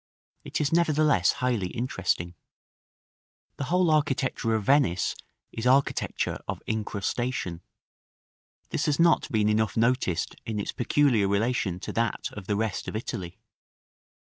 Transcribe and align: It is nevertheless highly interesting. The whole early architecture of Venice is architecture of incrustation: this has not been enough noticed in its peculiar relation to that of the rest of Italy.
It 0.43 0.59
is 0.59 0.73
nevertheless 0.73 1.33
highly 1.33 1.67
interesting. 1.67 2.33
The 3.57 3.65
whole 3.65 3.83
early 3.87 3.97
architecture 3.97 4.55
of 4.55 4.63
Venice 4.63 5.15
is 5.51 5.67
architecture 5.67 6.39
of 6.47 6.63
incrustation: 6.65 7.61
this 8.69 8.87
has 8.87 8.99
not 8.99 9.31
been 9.31 9.47
enough 9.47 9.77
noticed 9.77 10.35
in 10.43 10.59
its 10.59 10.71
peculiar 10.71 11.27
relation 11.27 11.79
to 11.81 11.93
that 11.93 12.29
of 12.31 12.47
the 12.47 12.55
rest 12.55 12.87
of 12.87 12.95
Italy. 12.95 13.37